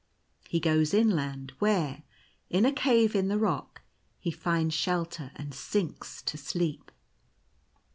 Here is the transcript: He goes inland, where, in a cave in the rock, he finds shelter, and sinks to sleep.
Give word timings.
He 0.49 0.59
goes 0.59 0.95
inland, 0.95 1.53
where, 1.59 2.01
in 2.49 2.65
a 2.65 2.71
cave 2.73 3.13
in 3.13 3.27
the 3.27 3.37
rock, 3.37 3.83
he 4.17 4.31
finds 4.31 4.73
shelter, 4.73 5.29
and 5.35 5.53
sinks 5.53 6.23
to 6.23 6.39
sleep. 6.39 6.91